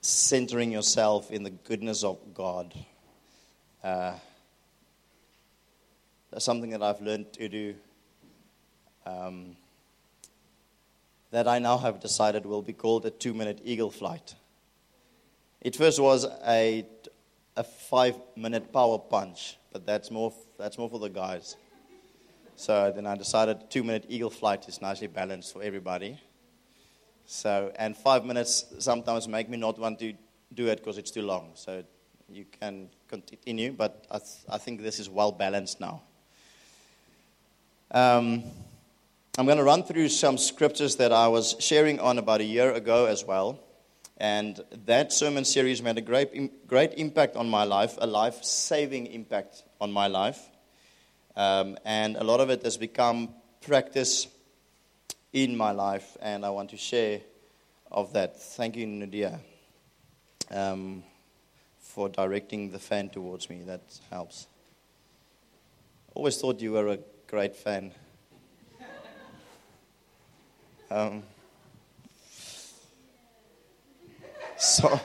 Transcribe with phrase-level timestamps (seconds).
[0.00, 2.74] centering yourself in the goodness of God.
[3.82, 4.14] Uh,
[6.30, 7.74] that's something that I've learned to do.
[9.04, 9.56] Um,
[11.30, 14.34] that I now have decided will be called a two minute eagle flight.
[15.60, 16.86] It first was a,
[17.56, 21.56] a five minute power punch, but that's more, that's more for the guys.
[22.56, 26.20] So then I decided two minute eagle flight is nicely balanced for everybody.
[27.32, 30.14] So, and five minutes sometimes make me not want to
[30.52, 31.52] do it because it's too long.
[31.54, 31.84] So
[32.28, 36.02] you can continue, but I, th- I think this is well balanced now.
[37.92, 38.42] Um,
[39.38, 42.72] I'm going to run through some scriptures that I was sharing on about a year
[42.72, 43.60] ago as well.
[44.16, 49.06] And that sermon series made a great, great impact on my life, a life saving
[49.06, 50.40] impact on my life.
[51.36, 53.28] Um, and a lot of it has become
[53.60, 54.26] practice
[55.32, 57.20] in my life, and I want to share
[57.90, 58.40] of that.
[58.40, 59.40] Thank you, Nadia,
[60.50, 61.02] um,
[61.78, 63.62] for directing the fan towards me.
[63.66, 64.46] That helps.
[66.14, 67.92] Always thought you were a great fan.
[70.92, 71.22] Um,
[74.56, 75.00] so,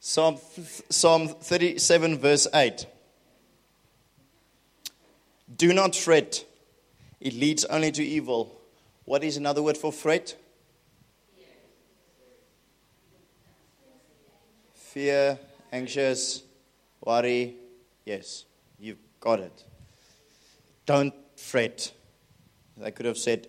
[0.00, 0.38] Psalm,
[0.88, 2.84] Psalm 37, verse 8.
[5.56, 6.44] Do not fret,
[7.20, 8.60] it leads only to evil.
[9.04, 10.36] What is another word for fret?
[14.74, 15.38] Fear,
[15.70, 16.42] anxious,
[17.04, 17.54] worry.
[18.04, 18.44] Yes,
[18.78, 19.64] you've got it.
[20.86, 21.92] Don't fret.
[22.76, 23.46] They could have said,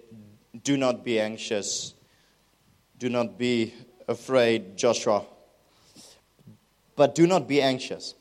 [0.63, 1.93] Do not be anxious.
[2.99, 3.73] Do not be
[4.07, 5.25] afraid, Joshua.
[6.95, 8.13] But do not be anxious.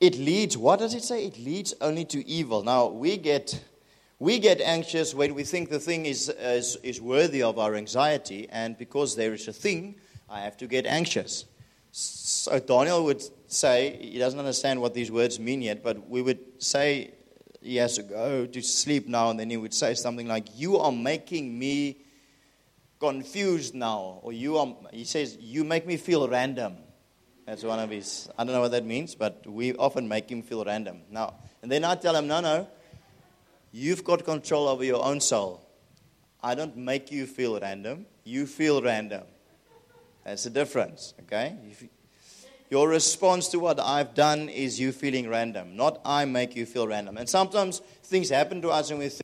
[0.00, 1.26] It leads, what does it say?
[1.26, 2.62] It leads only to evil.
[2.64, 3.62] Now, we get,
[4.24, 8.48] we get anxious when we think the thing is, is, is worthy of our anxiety,
[8.50, 9.96] and because there is a thing,
[10.30, 11.44] I have to get anxious.
[11.92, 16.40] So Daniel would say, he doesn't understand what these words mean yet, but we would
[16.56, 17.12] say
[17.60, 20.78] he has to go to sleep now, and then he would say something like, You
[20.78, 21.98] are making me
[22.98, 24.20] confused now.
[24.22, 26.78] Or you are, he says, You make me feel random.
[27.44, 30.42] That's one of his, I don't know what that means, but we often make him
[30.42, 31.02] feel random.
[31.10, 32.66] Now, and then I tell him, No, no,
[33.74, 35.60] you've got control over your own soul.
[36.40, 39.24] I don't make you feel random, you feel random.
[40.24, 41.56] That's the difference, okay?
[42.70, 46.86] Your response to what I've done is you feeling random, not I make you feel
[46.86, 47.16] random.
[47.16, 49.22] And sometimes things happen to us and we think,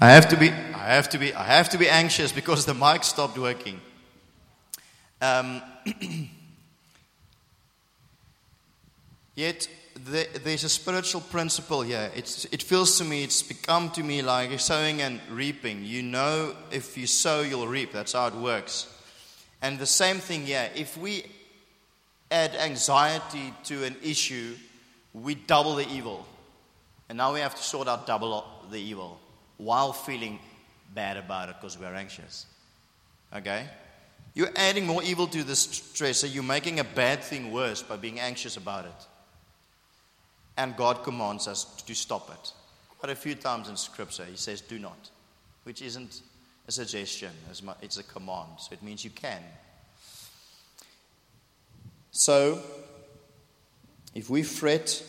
[0.00, 2.74] I have to be, I have to be, I have to be anxious because the
[2.74, 3.80] mic stopped working.
[5.24, 5.62] Um,
[9.34, 9.68] yet
[10.04, 12.10] the, there's a spiritual principle here.
[12.14, 15.82] It's, it feels to me, it's become to me like sowing and reaping.
[15.82, 17.92] You know, if you sow, you'll reap.
[17.92, 18.86] That's how it works.
[19.62, 20.68] And the same thing here.
[20.74, 21.24] If we
[22.30, 24.56] add anxiety to an issue,
[25.14, 26.26] we double the evil.
[27.08, 29.18] And now we have to sort out double the evil
[29.56, 30.38] while feeling
[30.94, 32.44] bad about it because we're anxious.
[33.34, 33.66] Okay?
[34.34, 37.96] You're adding more evil to the stress, so you're making a bad thing worse by
[37.96, 39.06] being anxious about it.
[40.56, 42.52] And God commands us to stop it.
[42.98, 45.10] Quite a few times in Scripture, He says, do not,
[45.62, 46.22] which isn't
[46.66, 47.30] a suggestion,
[47.80, 48.48] it's a command.
[48.58, 49.42] So it means you can.
[52.10, 52.60] So,
[54.14, 55.02] if we fret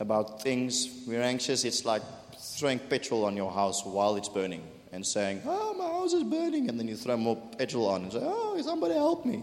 [0.00, 2.02] about things, we're anxious, it's like
[2.38, 4.62] throwing petrol on your house while it's burning
[4.92, 6.68] and saying, Oh, my house is burning.
[6.68, 9.42] And then you throw more petrol on and say, Oh, somebody help me.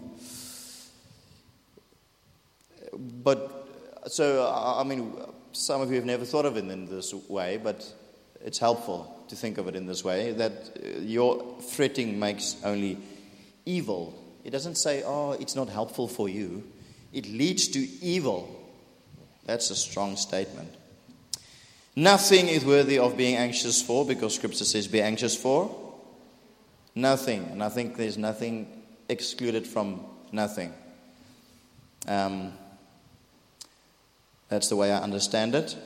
[2.94, 3.67] But
[4.07, 5.13] so, I mean,
[5.53, 7.91] some of you have never thought of it in this way, but
[8.44, 12.97] it's helpful to think of it in this way that uh, your fretting makes only
[13.66, 14.17] evil.
[14.43, 16.63] It doesn't say, oh, it's not helpful for you.
[17.13, 18.57] It leads to evil.
[19.45, 20.73] That's a strong statement.
[21.96, 25.80] Nothing is worthy of being anxious for because Scripture says, be anxious for
[26.96, 27.43] nothing.
[27.52, 30.02] And I think there's nothing excluded from
[30.32, 30.73] nothing.
[32.08, 32.53] Um,
[34.49, 35.78] that's the way I understand it.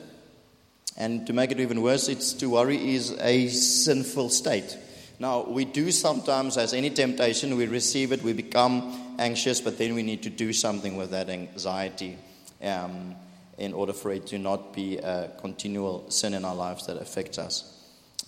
[0.96, 4.76] And to make it even worse, it's to worry is a sinful state.
[5.18, 9.94] Now, we do sometimes, as any temptation, we receive it, we become anxious, but then
[9.94, 12.18] we need to do something with that anxiety
[12.62, 13.14] um,
[13.56, 17.38] in order for it to not be a continual sin in our lives that affects
[17.38, 17.72] us.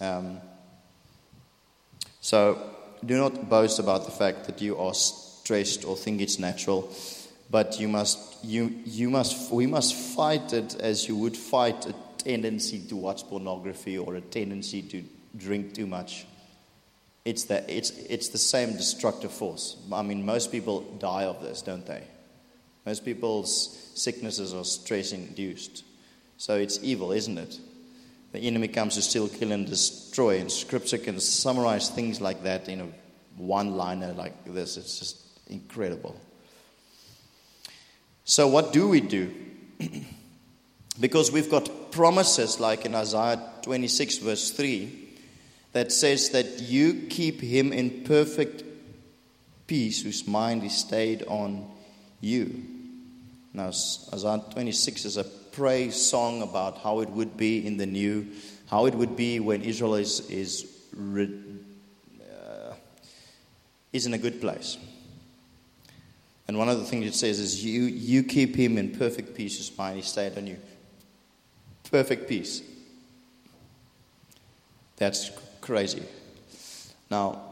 [0.00, 0.40] Um,
[2.20, 2.58] so,
[3.04, 6.92] do not boast about the fact that you are stressed or think it's natural
[7.50, 11.94] but you must, you, you must, we must fight it as you would fight a
[12.18, 15.02] tendency to watch pornography or a tendency to
[15.36, 16.26] drink too much.
[17.24, 19.76] It's the, it's, it's the same destructive force.
[19.92, 22.02] I mean, most people die of this, don't they?
[22.84, 25.84] Most people's sicknesses are stress induced.
[26.36, 27.58] So it's evil, isn't it?
[28.32, 30.38] The enemy comes to steal, kill, and destroy.
[30.38, 32.86] And scripture can summarize things like that in a
[33.36, 34.76] one liner like this.
[34.76, 35.16] It's just
[35.46, 36.20] incredible.
[38.24, 39.34] So, what do we do?
[41.00, 45.08] because we've got promises like in Isaiah 26, verse 3,
[45.72, 48.64] that says that you keep him in perfect
[49.66, 51.70] peace whose mind is stayed on
[52.20, 52.64] you.
[53.54, 55.24] Now, Isaiah 26 is a
[55.58, 58.24] praise song about how it would be in the new,
[58.70, 62.74] how it would be when Israel is, is, uh,
[63.92, 64.78] is in a good place.
[66.46, 69.56] And one of the things it says is, you, you keep him in perfect peace,
[69.56, 70.58] whose mind is stayed on you.
[71.90, 72.62] Perfect peace.
[74.96, 76.04] That's crazy.
[77.10, 77.47] Now,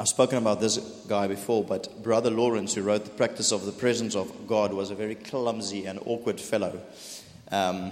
[0.00, 0.78] I've spoken about this
[1.08, 4.92] guy before, but Brother Lawrence, who wrote The Practice of the Presence of God, was
[4.92, 6.80] a very clumsy and awkward fellow.
[7.50, 7.90] Um,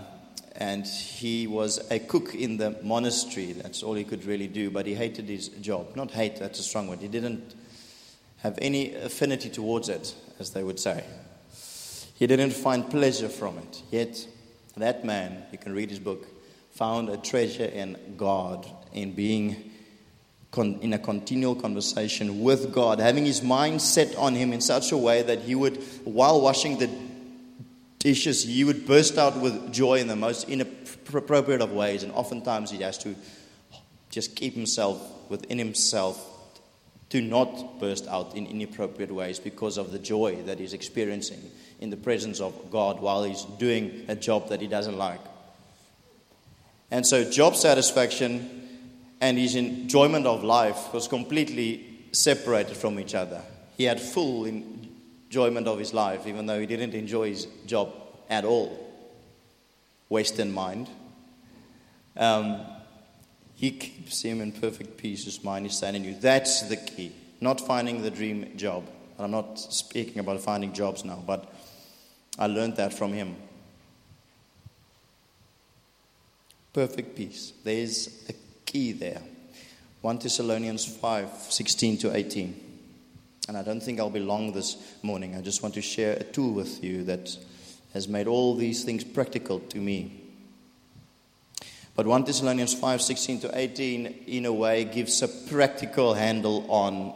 [0.54, 3.54] and he was a cook in the monastery.
[3.54, 5.96] That's all he could really do, but he hated his job.
[5.96, 7.00] Not hate, that's a strong word.
[7.00, 7.56] He didn't
[8.36, 11.02] have any affinity towards it, as they would say.
[12.14, 13.82] He didn't find pleasure from it.
[13.90, 14.28] Yet,
[14.76, 16.24] that man, you can read his book,
[16.70, 19.72] found a treasure in God, in being
[20.56, 24.90] con- in a continual conversation with God, having his mind set on Him in such
[24.90, 26.90] a way that he would, while washing the
[27.98, 32.02] dishes, he would burst out with joy in the most inappropriate of ways.
[32.02, 33.14] And oftentimes he has to
[34.10, 34.98] just keep himself
[35.28, 36.32] within himself
[37.10, 41.50] to not burst out in inappropriate ways because of the joy that he's experiencing
[41.80, 45.20] in the presence of God while he's doing a job that he doesn't like.
[46.90, 48.65] And so, job satisfaction
[49.20, 53.42] and his enjoyment of life was completely separated from each other.
[53.76, 57.92] He had full enjoyment of his life, even though he didn't enjoy his job
[58.28, 58.82] at all.
[60.08, 60.88] Western mind.
[62.16, 62.60] Um,
[63.54, 66.14] he keeps him in perfect peace, his mind is staying in you.
[66.14, 67.12] That's the key.
[67.40, 68.84] Not finding the dream job.
[69.18, 71.52] I'm not speaking about finding jobs now, but
[72.38, 73.36] I learned that from him.
[76.76, 77.54] perfect peace.
[77.64, 78.34] There's a
[78.76, 79.23] key there.
[80.02, 82.61] 1 Thessalonians 5 16 to 18.
[83.49, 85.34] And I don't think I'll be long this morning.
[85.34, 87.34] I just want to share a tool with you that
[87.94, 90.20] has made all these things practical to me.
[91.94, 97.14] But 1 Thessalonians 5 16 to 18, in a way, gives a practical handle on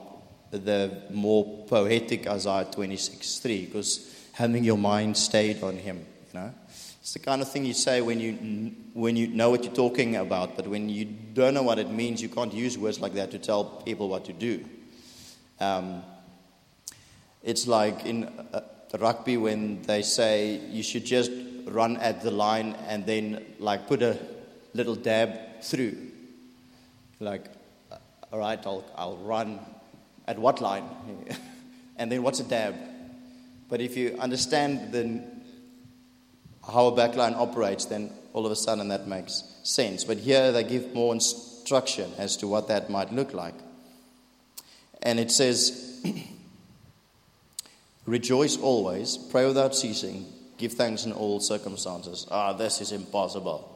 [0.51, 6.55] the more poetic Isaiah 26 3, because having your mind stayed on Him, you know.
[7.01, 10.17] It's the kind of thing you say when you, when you know what you're talking
[10.17, 13.31] about, but when you don't know what it means, you can't use words like that
[13.31, 14.65] to tell people what to do.
[15.61, 16.03] Um,
[17.43, 18.61] it's like in uh,
[18.99, 21.31] rugby when they say you should just
[21.65, 24.19] run at the line and then like put a
[24.75, 25.97] little dab through.
[27.19, 27.47] Like,
[27.91, 27.97] uh,
[28.31, 29.59] all right, I'll, I'll run
[30.27, 30.85] at what line?
[31.97, 32.75] and then what's a dab?
[33.71, 35.23] But if you understand the
[36.67, 40.05] how a backline operates, then all of a sudden that makes sense.
[40.05, 43.55] But here they give more instruction as to what that might look like.
[45.03, 46.03] And it says,
[48.07, 50.27] Rejoice always, pray without ceasing,
[50.59, 52.27] give thanks in all circumstances.
[52.31, 53.67] Ah, this is impossible.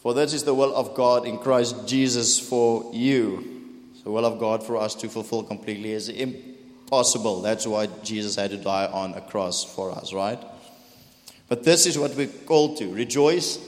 [0.00, 3.60] For this is the will of God in Christ Jesus for you.
[4.04, 7.42] The will of God for us to fulfill completely is impossible.
[7.42, 10.38] That's why Jesus had to die on a cross for us, right?
[11.50, 13.58] But this is what we're called to rejoice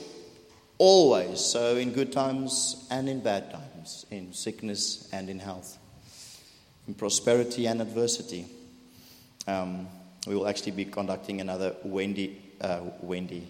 [0.77, 1.41] always.
[1.41, 5.77] So, in good times and in bad times, in sickness and in health,
[6.87, 8.45] in prosperity and adversity.
[9.47, 9.89] Um,
[10.25, 13.49] we will actually be conducting another Wendy, uh, Wendy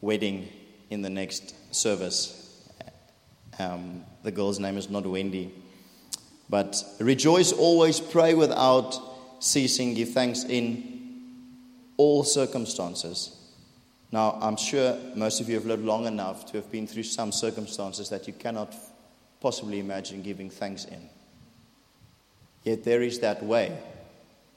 [0.00, 0.48] wedding
[0.90, 2.70] in the next service.
[3.58, 5.52] Um, the girl's name is not Wendy.
[6.48, 8.96] But rejoice always, pray without
[9.40, 10.99] ceasing, give thanks in
[12.00, 13.36] all circumstances.
[14.10, 17.30] Now, I'm sure most of you have lived long enough to have been through some
[17.30, 18.74] circumstances that you cannot
[19.38, 21.10] possibly imagine giving thanks in.
[22.64, 23.78] Yet there is that way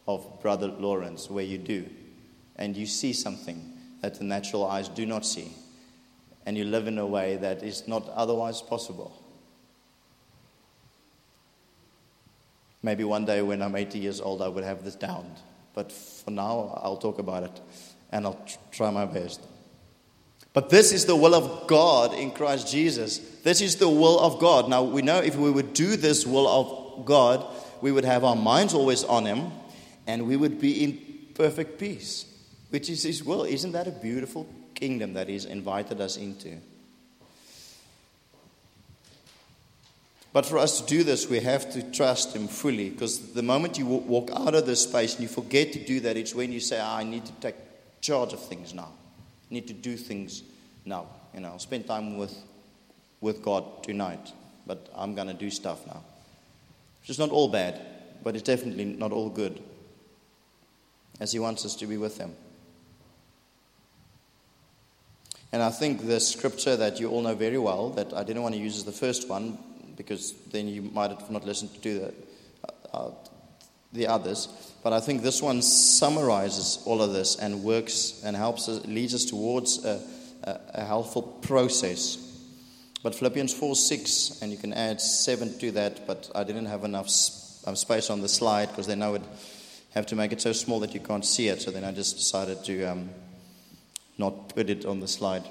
[0.08, 1.86] of Brother Lawrence where you do,
[2.56, 5.52] and you see something that the natural eyes do not see,
[6.46, 9.22] and you live in a way that is not otherwise possible.
[12.82, 15.36] Maybe one day when I'm 80 years old, I would have this down.
[15.74, 17.62] But for now, I'll talk about it
[18.12, 19.42] and I'll try my best.
[20.54, 23.18] But this is the will of God in Christ Jesus.
[23.18, 24.70] This is the will of God.
[24.70, 27.44] Now, we know if we would do this will of God,
[27.82, 29.52] we would have our minds always on Him
[30.06, 31.00] and we would be in
[31.34, 32.26] perfect peace,
[32.70, 33.44] which is His will.
[33.44, 36.58] Isn't that a beautiful kingdom that He's invited us into?
[40.34, 43.78] But for us to do this, we have to trust Him fully because the moment
[43.78, 46.60] you walk out of this space and you forget to do that, it's when you
[46.60, 47.56] say, oh, I need to take
[48.02, 48.90] charge of things now.
[49.50, 50.42] I need to do things
[50.86, 51.06] now.
[51.36, 52.36] You know, I'll spend time with,
[53.22, 54.34] with God tonight,
[54.66, 56.04] but I'm going to do stuff now.
[57.06, 57.80] It's not all bad,
[58.24, 59.62] but it's definitely not all good
[61.20, 62.34] as He wants us to be with Him.
[65.52, 68.56] And I think the scripture that you all know very well, that I didn't want
[68.56, 69.60] to use as the first one,
[69.96, 72.14] because then you might have not listened to the,
[72.64, 73.12] uh, uh,
[73.92, 74.48] the others.
[74.84, 79.14] But I think this one summarizes all of this and works and helps us, leads
[79.14, 80.02] us towards a,
[80.44, 82.18] a, a helpful process.
[83.02, 86.84] But Philippians 4 6, and you can add 7 to that, but I didn't have
[86.84, 87.10] enough
[87.66, 89.24] um, space on the slide because then I would
[89.94, 91.62] have to make it so small that you can't see it.
[91.62, 93.10] So then I just decided to um,
[94.18, 95.44] not put it on the slide.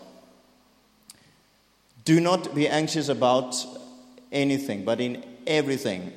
[2.04, 3.54] Do not be anxious about
[4.32, 6.12] anything, but in everything,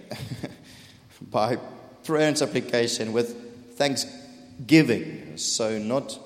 [1.22, 1.58] by
[2.04, 5.38] prayer and supplication with thanksgiving.
[5.38, 6.18] So, not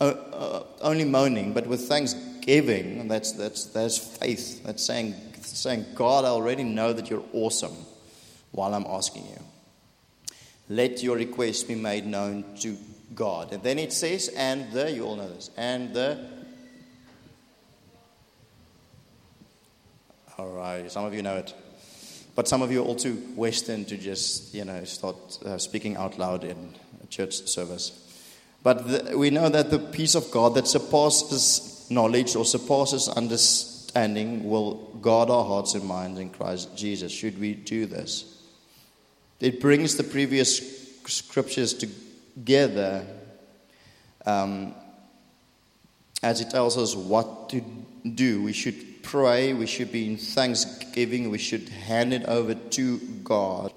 [0.00, 3.08] uh, uh, only moaning, but with thanksgiving.
[3.08, 4.64] That's, that's, that's faith.
[4.64, 7.74] That's saying, saying, God, I already know that you're awesome
[8.52, 9.38] while I'm asking you.
[10.68, 12.76] Let your request be made known to
[13.14, 13.52] God.
[13.52, 16.26] And then it says, and the, you all know this, and the
[20.36, 21.54] All right, some of you know it.
[22.34, 25.96] But some of you are all too Western to just, you know, start uh, speaking
[25.96, 27.92] out loud in a church service.
[28.64, 34.48] But the, we know that the peace of God that surpasses knowledge or surpasses understanding
[34.50, 37.12] will guard our hearts and minds in Christ Jesus.
[37.12, 38.42] Should we do this?
[39.38, 40.58] It brings the previous
[41.06, 43.06] scriptures together
[44.26, 44.74] um,
[46.24, 47.62] as it tells us what to
[48.14, 48.42] do.
[48.42, 53.72] We should pray, we should be in thanksgiving, we should hand it over to God.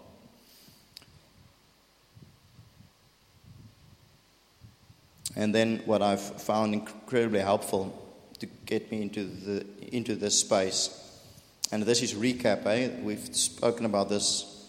[5.36, 7.94] And then what I've found incredibly helpful
[8.40, 9.66] to get me into the
[9.96, 10.90] into this space,
[11.72, 12.66] and this is recap.
[12.66, 12.90] Eh?
[13.04, 14.68] We've spoken about this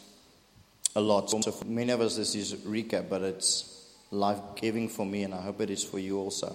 [0.95, 1.31] a lot.
[1.31, 5.33] So for many of us, this is recap, but it's life giving for me, and
[5.33, 6.55] I hope it is for you also.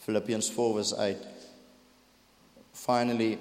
[0.00, 1.18] Philippians four verse eight.
[2.72, 3.38] Finally,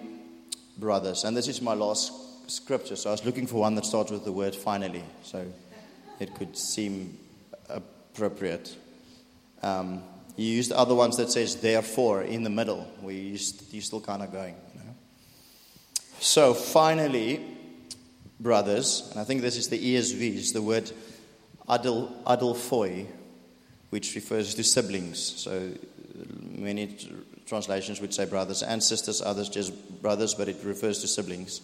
[0.77, 2.11] brothers, and this is my last
[2.49, 5.45] scripture, so I was looking for one that starts with the word finally, so
[6.19, 7.17] it could seem
[7.69, 8.75] appropriate.
[9.63, 10.03] Um,
[10.35, 13.37] you used other ones that says therefore in the middle, where you
[13.71, 14.55] you're still kind of going.
[14.73, 14.95] You know?
[16.19, 17.41] So finally,
[18.39, 20.91] brothers, and I think this is the ESV, is the word
[21.69, 23.07] adel, adelphoi,
[23.89, 25.19] which refers to siblings.
[25.19, 25.71] So
[26.61, 26.97] many
[27.45, 31.59] translations would say brothers and sisters, others just brothers, but it refers to siblings.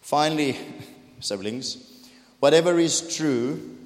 [0.00, 0.56] Finally,
[1.20, 2.08] siblings,
[2.40, 3.76] whatever is true,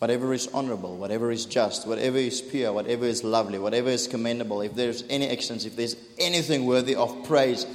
[0.00, 4.60] whatever is honorable, whatever is just, whatever is pure, whatever is lovely, whatever is commendable,
[4.60, 7.66] if there's any excellence, if there's anything worthy of praise,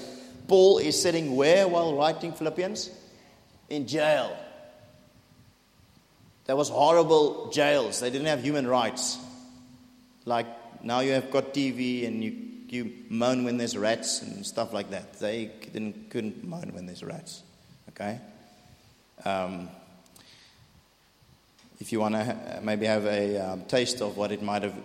[0.47, 2.89] Paul is sitting where while writing Philippians?
[3.69, 4.37] In jail.
[6.45, 7.99] There was horrible jails.
[7.99, 9.17] They didn't have human rights.
[10.25, 10.47] Like
[10.83, 12.35] now you have got TV and you,
[12.69, 15.13] you moan when there's rats and stuff like that.
[15.19, 17.43] They didn't, couldn't moan when there's rats.
[17.89, 18.19] Okay?
[19.23, 19.69] Um,
[21.79, 24.75] if you want to ha- maybe have a um, taste of what it might have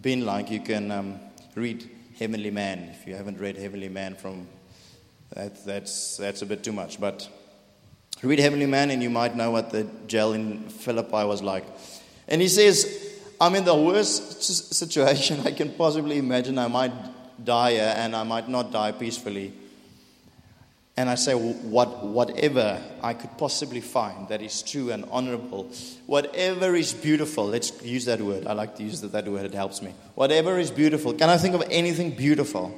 [0.00, 1.20] been like, you can um,
[1.54, 2.90] read Heavenly Man.
[2.98, 4.46] If you haven't read Heavenly Man from
[5.34, 7.00] that, that's, that's a bit too much.
[7.00, 7.28] But
[8.22, 11.64] read Heavenly Man and you might know what the jail in Philippi was like.
[12.26, 13.07] And he says,
[13.40, 14.42] I'm in the worst
[14.74, 16.58] situation I can possibly imagine.
[16.58, 16.92] I might
[17.44, 19.52] die uh, and I might not die peacefully.
[20.96, 25.70] And I say, what, whatever I could possibly find that is true and honorable,
[26.06, 28.48] whatever is beautiful, let's use that word.
[28.48, 29.94] I like to use that, that word, it helps me.
[30.16, 31.14] Whatever is beautiful.
[31.14, 32.76] Can I think of anything beautiful?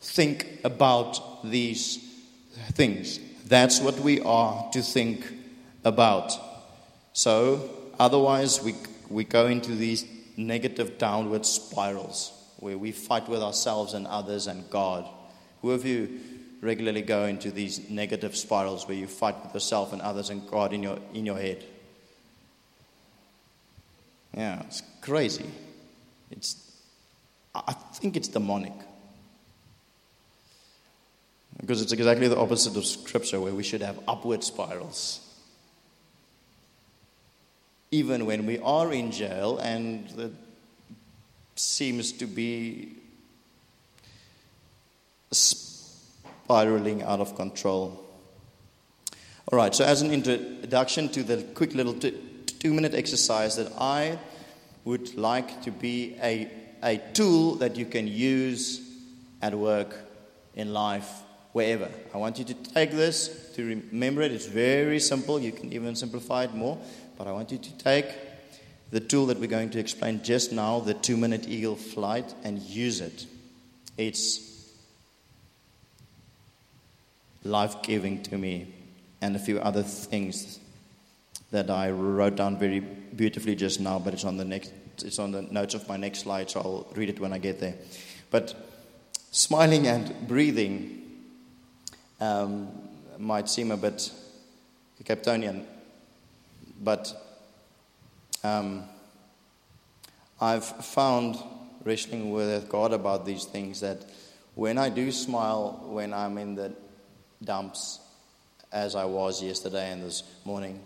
[0.00, 1.98] Think about these
[2.74, 3.18] things.
[3.44, 5.26] That's what we are to think
[5.84, 6.32] about.
[7.12, 7.68] So,
[7.98, 8.74] otherwise, we
[9.08, 10.04] we go into these
[10.36, 15.08] negative downward spirals where we fight with ourselves and others and God.
[15.62, 16.20] Who of you
[16.60, 20.72] regularly go into these negative spirals where you fight with yourself and others and God
[20.72, 21.64] in your, in your head.
[24.34, 25.50] Yeah, it's crazy.
[26.30, 26.56] It's,
[27.54, 28.74] I think it's demonic.
[31.58, 35.25] Because it's exactly the opposite of Scripture, where we should have upward spirals.
[37.90, 40.32] Even when we are in jail and it
[41.54, 42.96] seems to be
[45.32, 48.02] spiraling out of control.
[49.52, 54.18] All right, so as an introduction to the quick little two minute exercise, that I
[54.84, 56.50] would like to be a,
[56.82, 58.80] a tool that you can use
[59.42, 59.96] at work,
[60.54, 61.08] in life,
[61.52, 61.88] wherever.
[62.14, 64.32] I want you to take this, to remember it.
[64.32, 65.38] It's very simple.
[65.38, 66.78] You can even simplify it more.
[67.16, 68.06] But I want you to take
[68.90, 72.58] the tool that we're going to explain just now, the two minute eagle flight, and
[72.58, 73.26] use it.
[73.96, 74.72] It's
[77.42, 78.72] life giving to me,
[79.20, 80.60] and a few other things
[81.50, 84.72] that I wrote down very beautifully just now, but it's on the next
[85.04, 87.60] it's on the notes of my next slide, so I'll read it when I get
[87.60, 87.74] there.
[88.30, 88.54] But
[89.30, 91.02] smiling and breathing
[92.20, 92.68] um,
[93.18, 94.10] might seem a bit
[95.04, 95.64] Capetonian,
[96.80, 97.12] but
[98.42, 98.84] um,
[100.40, 101.38] I've found
[101.84, 104.04] wrestling with God about these things that
[104.54, 106.72] when I do smile when I'm in the
[107.42, 108.00] dumps,
[108.72, 110.80] as I was yesterday and this morning,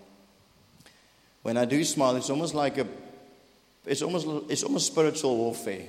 [1.42, 2.86] when I do smile, it's almost like a,
[3.86, 5.86] it's almost, it's almost spiritual warfare.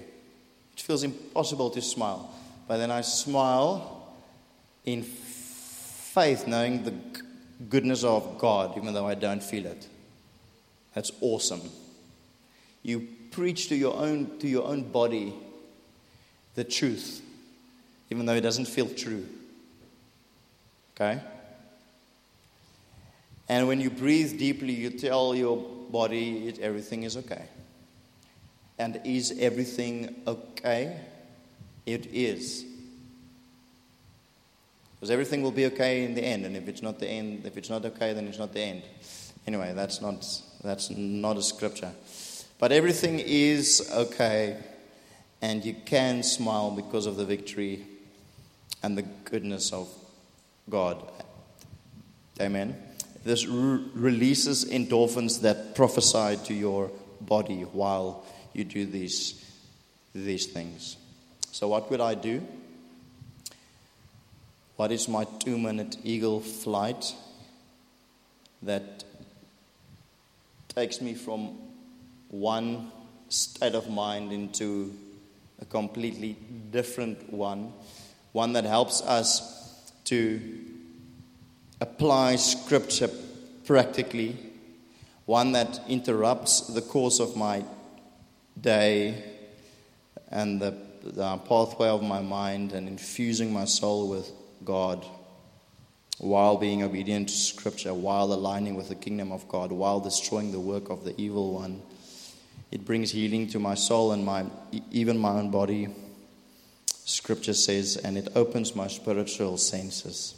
[0.73, 2.33] It feels impossible to smile,
[2.67, 4.13] but then I smile
[4.85, 6.93] in faith, knowing the
[7.69, 9.87] goodness of God, even though I don't feel it.
[10.93, 11.61] That's awesome.
[12.83, 15.33] You preach to your own, to your own body
[16.55, 17.21] the truth,
[18.09, 19.25] even though it doesn't feel true.
[20.95, 21.21] Okay?
[23.47, 27.45] And when you breathe deeply, you tell your body it, everything is okay.
[28.79, 30.99] And is everything okay?
[31.85, 32.65] It is.
[35.01, 37.57] Because everything will be okay in the end, and if it's not the end, if
[37.57, 38.83] it's not okay, then it's not the end.
[39.47, 40.23] Anyway, that's not
[40.63, 41.91] that's not a scripture.
[42.59, 44.57] But everything is okay,
[45.41, 47.83] and you can smile because of the victory
[48.83, 49.89] and the goodness of
[50.69, 51.01] God.
[52.39, 52.75] Amen.
[53.23, 59.43] This re- releases endorphins that prophesy to your body while you do these,
[60.13, 60.97] these things.
[61.51, 62.45] So, what would I do?
[64.81, 67.13] What is my two minute eagle flight
[68.63, 69.03] that
[70.69, 71.55] takes me from
[72.29, 72.91] one
[73.29, 74.91] state of mind into
[75.61, 76.35] a completely
[76.71, 77.73] different one?
[78.31, 80.41] One that helps us to
[81.79, 83.11] apply scripture
[83.65, 84.35] practically,
[85.27, 87.63] one that interrupts the course of my
[88.59, 89.23] day
[90.29, 95.05] and the, the pathway of my mind and infusing my soul with God
[96.21, 100.59] while being obedient to Scripture, while aligning with the kingdom of God, while destroying the
[100.59, 101.81] work of the evil one.
[102.69, 104.45] It brings healing to my soul and my
[104.91, 105.89] even my own body.
[106.85, 110.35] Scripture says, and it opens my spiritual senses,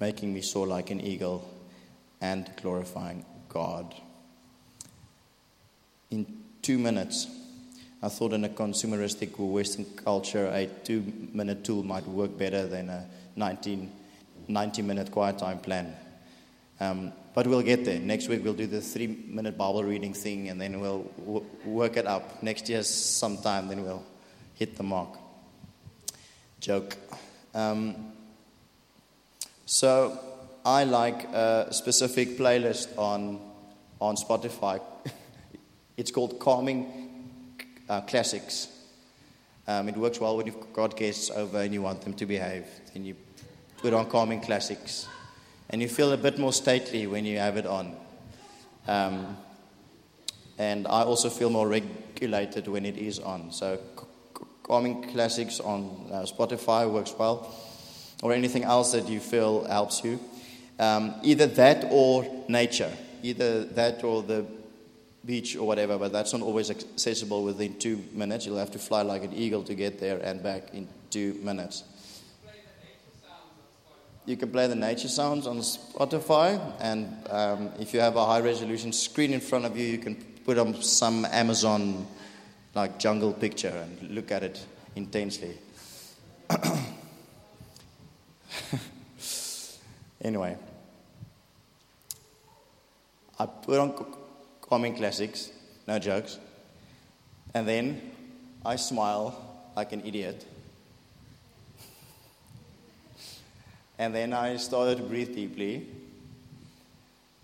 [0.00, 1.48] making me soar like an eagle
[2.20, 3.94] and glorifying God.
[6.10, 6.26] In
[6.60, 7.28] two minutes,
[8.02, 12.90] I thought in a consumeristic Western culture, a two minute tool might work better than
[12.90, 13.06] a
[13.36, 13.90] 19,
[14.48, 15.94] 90 minute quiet time plan.
[16.78, 17.98] Um, but we'll get there.
[17.98, 21.96] Next week, we'll do the three minute Bible reading thing, and then we'll w- work
[21.96, 22.42] it up.
[22.42, 24.04] Next year, sometime, then we'll
[24.54, 25.18] hit the mark.
[26.60, 26.96] Joke.
[27.54, 28.12] Um,
[29.64, 30.18] so,
[30.64, 33.40] I like a specific playlist on,
[34.00, 34.80] on Spotify.
[35.96, 37.05] it's called Calming
[37.88, 38.68] uh, classics.
[39.68, 42.66] Um, it works well when you've got guests over and you want them to behave.
[42.92, 43.16] Then you
[43.78, 45.08] put on calming classics.
[45.70, 47.96] And you feel a bit more stately when you have it on.
[48.86, 49.36] Um,
[50.58, 53.52] and I also feel more regulated when it is on.
[53.52, 53.78] So,
[54.62, 57.54] calming classics on uh, Spotify works well,
[58.22, 60.18] or anything else that you feel helps you.
[60.78, 64.44] Um, either that or nature, either that or the
[65.26, 68.46] beach or whatever, but that's not always accessible within two minutes.
[68.46, 71.84] You'll have to fly like an eagle to get there and back in two minutes.
[74.24, 78.40] You can play the nature sounds on Spotify, and um, if you have a high
[78.40, 82.06] resolution screen in front of you, you can put on some Amazon
[82.74, 84.64] like jungle picture and look at it
[84.96, 85.56] intensely.
[90.26, 90.56] Anyway,
[93.38, 93.92] I put on
[94.68, 95.50] calming classics,
[95.86, 96.38] no jokes,
[97.54, 98.00] and then
[98.64, 99.40] I smile
[99.76, 100.44] like an idiot.
[103.98, 105.86] And then I started to breathe deeply.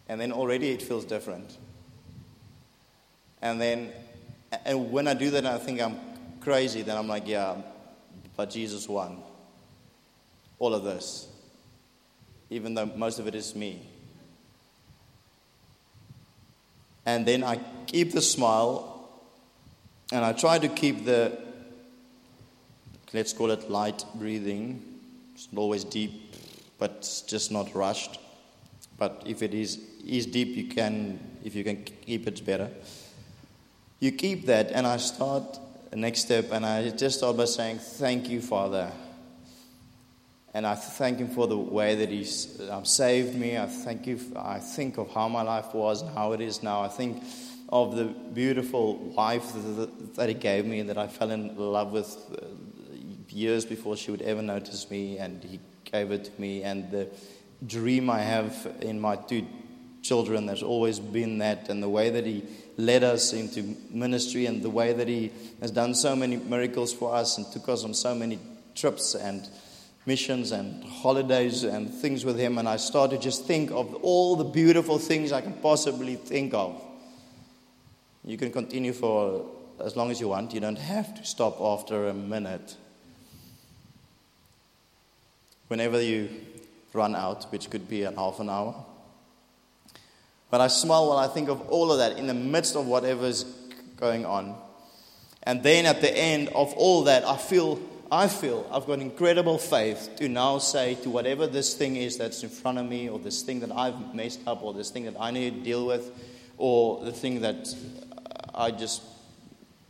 [0.09, 1.57] And then already it feels different.
[3.41, 3.91] And then,
[4.65, 5.99] and when I do that, I think I'm
[6.41, 6.83] crazy.
[6.83, 7.57] Then I'm like, yeah,
[8.37, 9.23] but Jesus won.
[10.59, 11.29] All of this.
[12.51, 13.89] Even though most of it is me.
[17.05, 18.93] And then I keep the smile
[20.13, 21.39] and I try to keep the,
[23.13, 24.83] let's call it light breathing.
[25.35, 26.35] It's not always deep,
[26.79, 28.21] but it's just not rushed.
[28.99, 32.71] But if it is, is deep, you can, if you can keep it better.
[34.01, 35.59] You keep that, and I start
[35.91, 38.93] the next step, and I just start by saying, Thank you, Father.
[40.55, 43.57] And I thank Him for the way that He's um, saved me.
[43.57, 44.21] I thank you.
[44.37, 46.83] I think of how my life was and how it is now.
[46.83, 47.23] I think
[47.71, 49.51] of the beautiful wife
[50.17, 52.47] that He gave me, that I fell in love with uh,
[53.31, 56.63] years before she would ever notice me, and He gave it to me.
[56.63, 57.09] And the
[57.67, 59.47] dream I have in my two
[60.03, 62.45] children, there's always been that, and the way that He
[62.77, 67.15] led us into ministry, and the way that He has done so many miracles for
[67.15, 68.39] us and took us on so many
[68.75, 69.49] trips and
[70.05, 74.37] missions and holidays and things with him, and I started to just think of all
[74.37, 76.83] the beautiful things I can possibly think of.
[78.25, 79.47] You can continue for
[79.81, 82.77] as long as you want, you don't have to stop after a minute.
[85.69, 86.29] Whenever you
[86.93, 88.75] run out, which could be an half an hour.
[90.51, 93.45] But I smile while I think of all of that in the midst of whatever's
[93.97, 94.55] going on.
[95.45, 97.81] And then at the end of all that, I feel
[98.13, 102.43] I feel I've got incredible faith to now say to whatever this thing is that's
[102.43, 105.15] in front of me, or this thing that I've messed up, or this thing that
[105.19, 106.11] I need to deal with,
[106.59, 107.75] or the thing that
[108.55, 109.03] I just,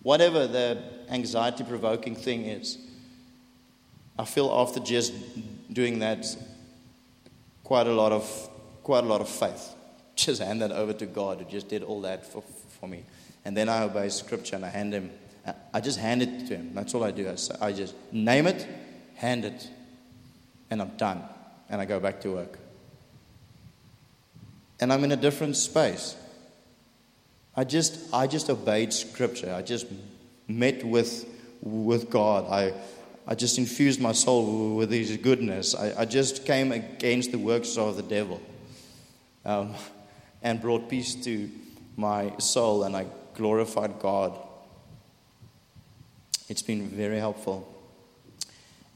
[0.04, 0.80] whatever the
[1.10, 2.78] anxiety provoking thing is,
[4.16, 5.12] I feel after just
[5.72, 6.24] doing that
[7.64, 8.48] quite a lot of
[8.84, 9.74] quite a lot of faith.
[10.14, 12.42] Just hand that over to God who just did all that for,
[12.78, 13.04] for me.
[13.46, 15.10] And then I obey scripture and I hand him
[15.74, 16.74] I just hand it to him.
[16.74, 17.28] That's all I do.
[17.60, 18.66] I, just name it,
[19.16, 19.68] hand it,
[20.70, 21.22] and I'm done.
[21.68, 22.58] And I go back to work.
[24.80, 26.16] And I'm in a different space.
[27.56, 29.52] I just, I just obeyed Scripture.
[29.54, 29.86] I just
[30.48, 31.26] met with,
[31.60, 32.46] with God.
[32.50, 32.72] I,
[33.26, 35.74] I just infused my soul with His goodness.
[35.74, 38.40] I, I just came against the works of the devil
[39.44, 39.74] um,
[40.42, 41.50] and brought peace to
[41.96, 44.38] my soul, and I glorified God.
[46.48, 47.68] It's been very helpful.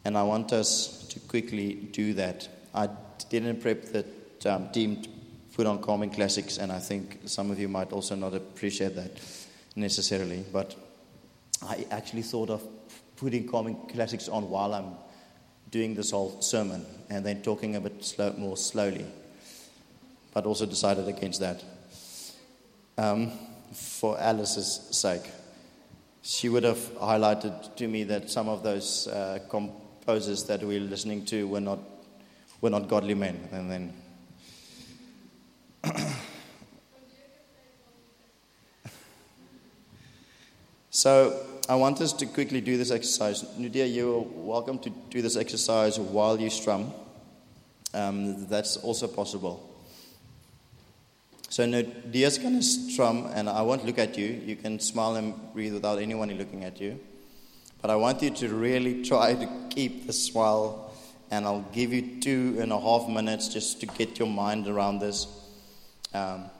[0.04, 2.48] And I want us to quickly do that.
[2.74, 2.88] I
[3.28, 5.08] didn't prep that um, team to
[5.54, 9.20] put on Calming Classics, and I think some of you might also not appreciate that
[9.74, 10.44] necessarily.
[10.52, 10.76] But
[11.62, 12.62] I actually thought of
[13.16, 14.94] putting Calming Classics on while I'm
[15.70, 19.06] doing this whole sermon and then talking a bit slow, more slowly.
[20.34, 21.64] But also decided against that
[22.98, 23.32] um,
[23.72, 25.22] for Alice's sake
[26.26, 31.24] she would have highlighted to me that some of those uh, composers that we're listening
[31.24, 31.78] to were not,
[32.60, 33.48] were not godly men.
[33.52, 33.92] And then.
[40.90, 43.44] so I want us to quickly do this exercise.
[43.56, 46.92] Nudia, you're welcome to do this exercise while you strum.
[47.94, 49.75] Um, that's also possible.
[51.48, 54.26] So no, Dia's going to strum, and I won't look at you.
[54.26, 56.98] You can smile and breathe without anyone looking at you.
[57.80, 60.92] But I want you to really try to keep the smile,
[61.30, 64.98] and I'll give you two and a half minutes just to get your mind around
[64.98, 65.26] this.
[66.12, 66.50] Um,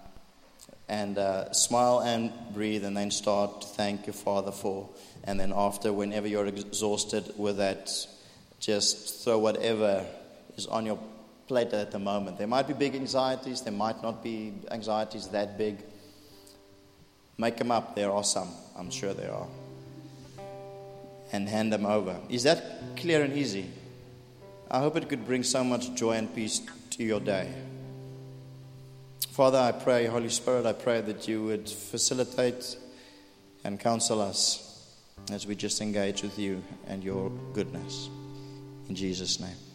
[0.89, 4.89] and uh, smile and breathe, and then start to thank your Father for.
[5.25, 7.91] And then after, whenever you're exhausted with that,
[8.61, 10.07] just throw whatever
[10.57, 10.99] is on your
[11.47, 12.39] plate at the moment.
[12.39, 15.79] There might be big anxieties, there might not be anxieties that big.
[17.39, 17.95] Make them up.
[17.95, 18.49] There are some.
[18.77, 19.49] I'm sure there are.
[21.33, 22.19] And hand them over.
[22.29, 23.71] Is that clear and easy?
[24.71, 27.53] I hope it could bring so much joy and peace to your day.
[29.31, 32.77] Father, I pray, Holy Spirit, I pray that you would facilitate
[33.65, 34.97] and counsel us
[35.31, 38.09] as we just engage with you and your goodness.
[38.89, 39.66] In Jesus' name.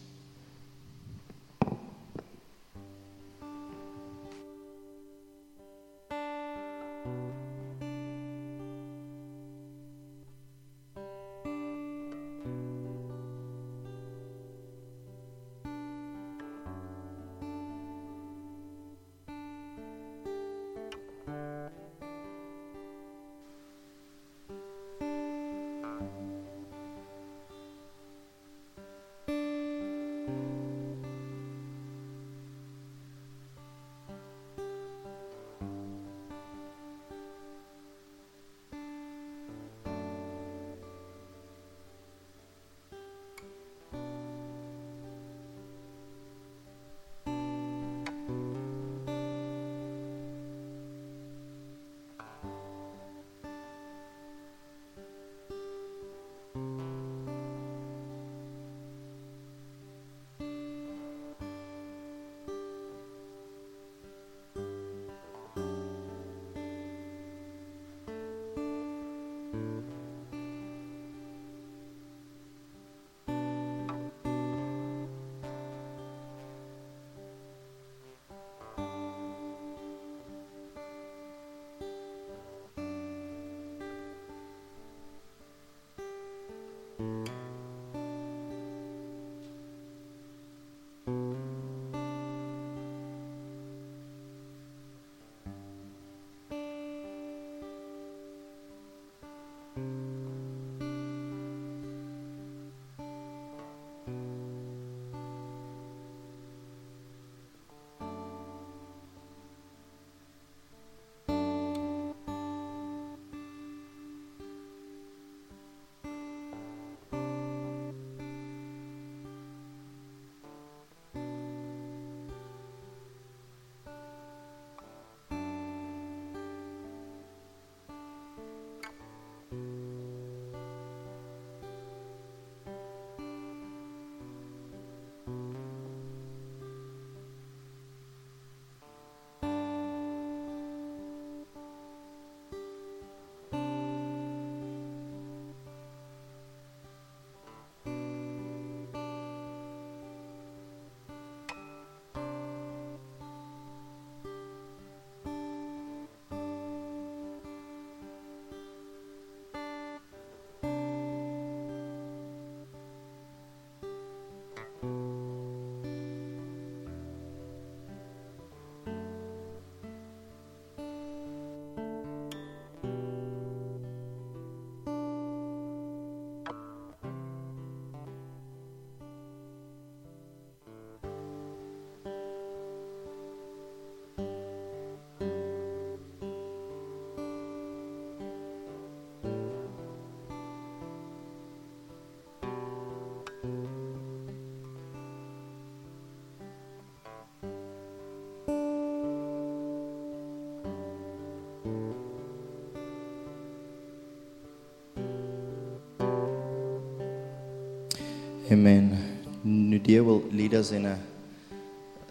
[208.51, 209.17] Amen.
[209.45, 210.99] Nudia will lead us in a,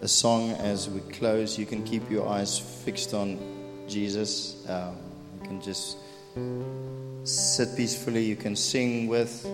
[0.00, 1.58] a song as we close.
[1.58, 3.38] You can keep your eyes fixed on
[3.86, 4.66] Jesus.
[4.66, 4.96] Um,
[5.34, 5.98] you can just
[7.24, 8.24] sit peacefully.
[8.24, 9.46] You can sing with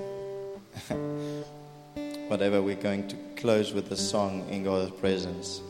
[2.28, 2.62] whatever.
[2.62, 5.62] We're going to close with a song in God's presence.